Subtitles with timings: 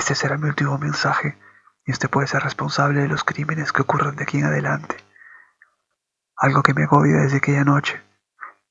[0.00, 1.38] Este será mi último mensaje
[1.84, 4.96] y usted puede ser responsable de los crímenes que ocurran de aquí en adelante.
[6.38, 8.02] Algo que me agobia desde aquella noche,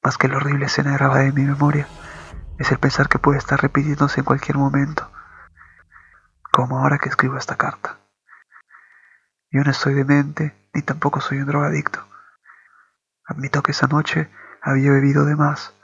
[0.04, 1.88] más que la horrible escena grabada en mi memoria,
[2.58, 5.12] es el pensar que puede estar repitiéndose en cualquier momento,
[6.52, 8.00] como ahora que escribo esta carta.
[9.52, 12.08] Yo no estoy demente, ni tampoco soy un drogadicto.
[13.28, 14.32] Admito que esa noche
[14.64, 15.76] había bebido de más,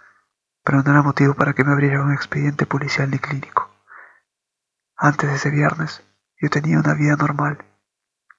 [0.63, 3.74] pero no era motivo para que me abriera un expediente policial ni clínico.
[4.98, 6.02] Antes de ese viernes,
[6.40, 7.66] yo tenía una vida normal,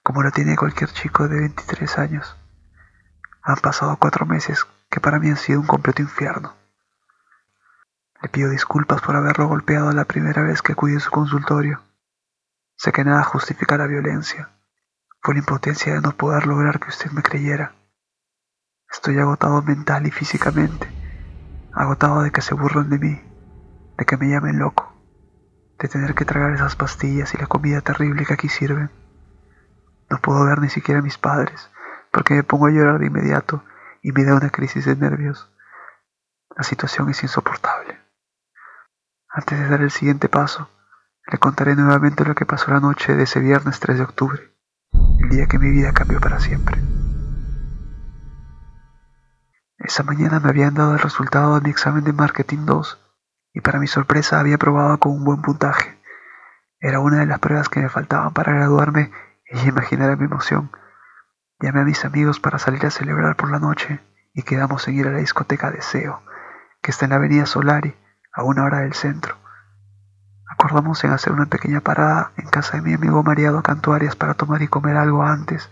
[0.02, 2.34] como la tiene cualquier chico de 23 años.
[3.42, 6.54] Han pasado cuatro meses que para mí han sido un completo infierno.
[8.22, 11.82] Le pido disculpas por haberlo golpeado la primera vez que acudí su consultorio.
[12.74, 14.48] Sé que nada justifica la violencia.
[15.20, 17.74] Fue la impotencia de no poder lograr que usted me creyera.
[18.90, 20.88] Estoy agotado mental y físicamente,
[21.74, 23.20] agotado de que se burlen de mí,
[23.98, 24.95] de que me llamen loco,
[25.78, 28.90] de tener que tragar esas pastillas y la comida terrible que aquí sirven.
[30.08, 31.70] No puedo ver ni siquiera a mis padres,
[32.10, 33.62] porque me pongo a llorar de inmediato
[34.02, 35.50] y me da una crisis de nervios.
[36.56, 37.98] La situación es insoportable.
[39.28, 40.70] Antes de dar el siguiente paso,
[41.30, 44.54] le contaré nuevamente lo que pasó la noche de ese viernes 3 de octubre,
[45.20, 46.80] el día que mi vida cambió para siempre.
[49.78, 53.05] Esa mañana me habían dado el resultado de mi examen de Marketing 2
[53.56, 55.98] y para mi sorpresa había aprobado con un buen puntaje.
[56.78, 59.10] Era una de las pruebas que me faltaban para graduarme
[59.50, 60.70] y imaginar mi emoción.
[61.58, 64.00] Llamé a mis amigos para salir a celebrar por la noche
[64.34, 66.22] y quedamos en ir a la discoteca Deseo,
[66.82, 67.96] que está en la avenida Solari,
[68.30, 69.36] a una hora del centro.
[70.50, 74.60] Acordamos en hacer una pequeña parada en casa de mi amigo Mariado Cantuarias para tomar
[74.60, 75.70] y comer algo antes.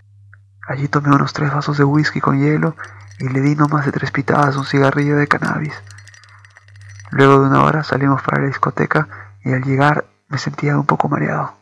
[0.67, 2.75] Allí tomé unos tres vasos de whisky con hielo
[3.19, 5.79] y le di no más de tres pitadas un cigarrillo de cannabis.
[7.11, 9.07] Luego de una hora salimos para la discoteca
[9.43, 11.53] y al llegar me sentía un poco mareado.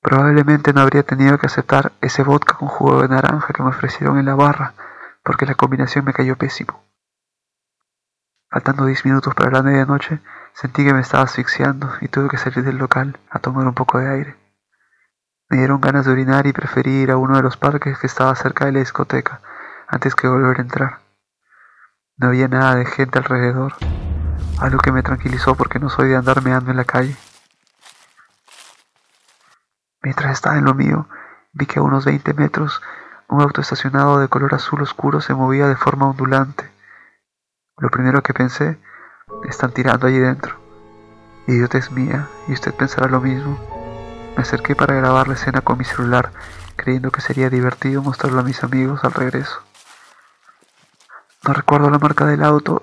[0.00, 4.18] Probablemente no habría tenido que aceptar ese vodka con jugo de naranja que me ofrecieron
[4.18, 4.74] en la barra,
[5.22, 6.82] porque la combinación me cayó pésimo.
[8.50, 10.20] Faltando diez minutos para la medianoche,
[10.54, 13.98] sentí que me estaba asfixiando y tuve que salir del local a tomar un poco
[13.98, 14.36] de aire.
[15.50, 18.34] Me dieron ganas de orinar y preferí ir a uno de los parques que estaba
[18.34, 19.40] cerca de la discoteca
[19.88, 21.07] antes que volver a entrar.
[22.20, 23.74] No había nada de gente alrededor,
[24.58, 27.14] algo que me tranquilizó porque no soy de andar meando en la calle.
[30.02, 31.06] Mientras estaba en lo mío,
[31.52, 32.82] vi que a unos 20 metros
[33.28, 36.68] un auto estacionado de color azul oscuro se movía de forma ondulante.
[37.76, 38.78] Lo primero que pensé,
[39.48, 40.56] están tirando allí dentro.
[41.46, 43.56] Idiotez mía, y usted pensará lo mismo.
[44.36, 46.32] Me acerqué para grabar la escena con mi celular,
[46.74, 49.67] creyendo que sería divertido mostrarlo a mis amigos al regreso.
[51.48, 52.82] No recuerdo la marca del auto,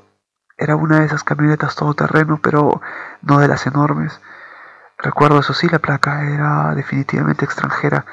[0.58, 2.82] era una de esas camionetas todoterreno, pero
[3.22, 4.20] no de las enormes.
[4.98, 8.08] Recuerdo eso sí, la placa era definitivamente extranjera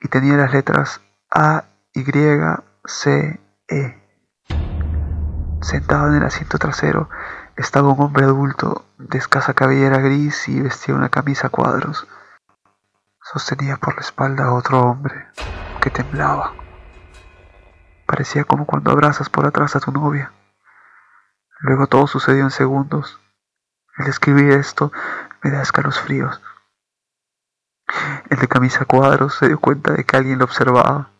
[0.00, 1.00] y tenía las letras
[1.34, 2.04] A, Y,
[2.84, 3.98] C, E.
[5.62, 7.10] Sentado en el asiento trasero
[7.56, 12.06] estaba un hombre adulto de escasa cabellera gris y vestía una camisa a cuadros.
[13.20, 15.26] Sostenía por la espalda a otro hombre
[15.80, 16.67] que temblaba.
[18.18, 20.32] Parecía como cuando abrazas por atrás a tu novia.
[21.60, 23.20] Luego todo sucedió en segundos.
[23.96, 24.90] El escribir esto
[25.40, 26.42] me da escalofríos.
[28.28, 31.10] El de camisa cuadros se dio cuenta de que alguien lo observaba.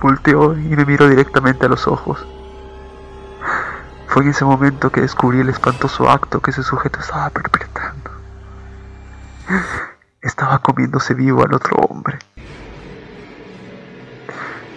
[0.00, 2.26] Volteó y me miró directamente a los ojos.
[4.06, 8.10] Fue en ese momento que descubrí el espantoso acto que ese sujeto estaba perpetrando
[10.22, 12.18] estaba comiéndose vivo al otro hombre.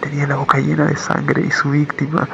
[0.06, 2.28] Tenía la boca llena de sangre y su víctima,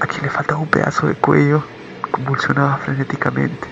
[0.00, 1.62] a quien le faltaba un pedazo de cuello,
[2.10, 3.68] convulsionaba frenéticamente.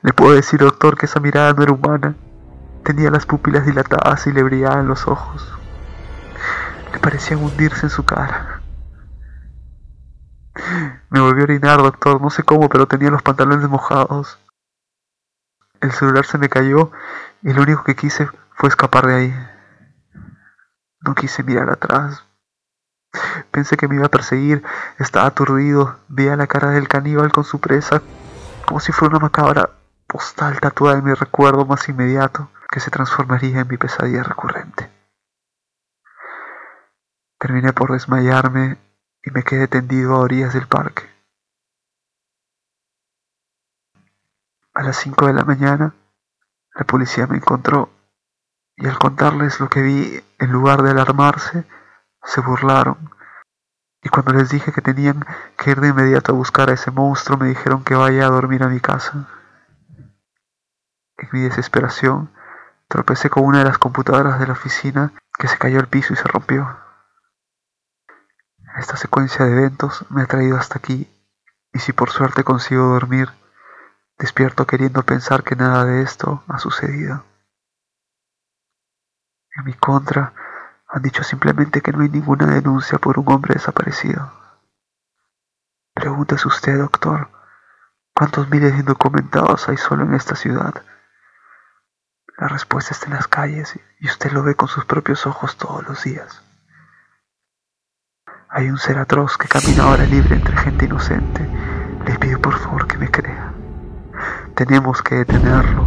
[0.00, 2.14] Le puedo decir, doctor, que esa mirada no era humana.
[2.84, 5.58] Tenía las pupilas dilatadas y le brillaban los ojos.
[6.92, 8.60] Le parecían hundirse en su cara.
[11.10, 14.38] Me volvió a orinar, doctor, no sé cómo, pero tenía los pantalones mojados.
[15.80, 16.92] El celular se me cayó
[17.42, 19.51] y lo único que quise fue escapar de ahí.
[21.02, 22.24] No quise mirar atrás.
[23.50, 24.62] Pensé que me iba a perseguir,
[24.98, 28.00] estaba aturdido, veía la cara del caníbal con su presa,
[28.66, 29.70] como si fuera una macabra
[30.06, 34.90] postal tatuada en mi recuerdo más inmediato, que se transformaría en mi pesadilla recurrente.
[37.38, 38.78] Terminé por desmayarme
[39.22, 41.02] y me quedé tendido a orillas del parque.
[44.74, 45.94] A las cinco de la mañana,
[46.74, 47.90] la policía me encontró
[48.82, 51.64] y al contarles lo que vi, en lugar de alarmarse,
[52.24, 53.10] se burlaron.
[54.02, 55.24] Y cuando les dije que tenían
[55.56, 58.64] que ir de inmediato a buscar a ese monstruo, me dijeron que vaya a dormir
[58.64, 59.28] a mi casa.
[61.16, 62.32] En mi desesperación,
[62.88, 66.16] tropecé con una de las computadoras de la oficina que se cayó al piso y
[66.16, 66.76] se rompió.
[68.76, 71.08] Esta secuencia de eventos me ha traído hasta aquí,
[71.72, 73.28] y si por suerte consigo dormir,
[74.18, 77.22] despierto queriendo pensar que nada de esto ha sucedido.
[79.54, 80.32] En mi contra,
[80.88, 84.32] han dicho simplemente que no hay ninguna denuncia por un hombre desaparecido.
[85.94, 87.30] Pregúntese usted, doctor,
[88.14, 90.82] ¿cuántos miles de indocumentados hay solo en esta ciudad?
[92.38, 95.86] La respuesta está en las calles y usted lo ve con sus propios ojos todos
[95.86, 96.42] los días.
[98.48, 101.48] Hay un ser atroz que camina ahora libre entre gente inocente.
[102.06, 103.52] Le pido por favor que me crea.
[104.54, 105.86] Tenemos que detenerlo.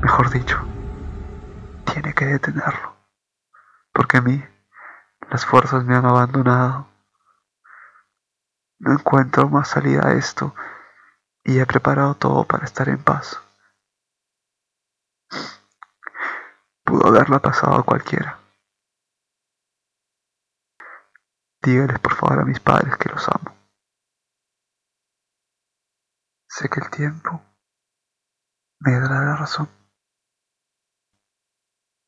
[0.00, 0.64] Mejor dicho,
[2.04, 2.96] tiene que detenerlo.
[3.92, 4.44] Porque a mí
[5.30, 6.88] las fuerzas me han abandonado.
[8.78, 10.54] No encuentro más salida a esto
[11.42, 13.40] y he preparado todo para estar en paz.
[16.84, 18.38] Pudo haberla pasado a cualquiera.
[21.62, 23.56] Dígales por favor a mis padres que los amo.
[26.46, 27.40] Sé que el tiempo
[28.80, 29.83] me dará la razón.